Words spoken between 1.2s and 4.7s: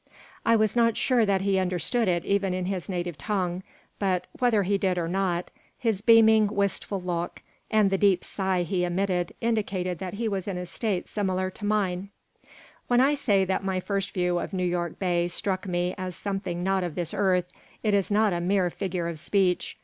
that he understood it even in his native tongue, but, whether